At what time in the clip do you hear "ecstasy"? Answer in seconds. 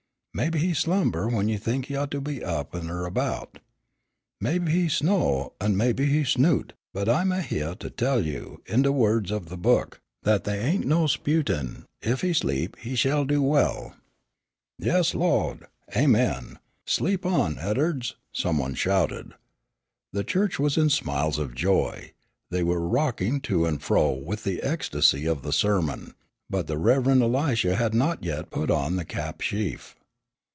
24.63-25.25